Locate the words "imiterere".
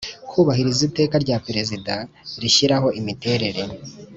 2.99-3.63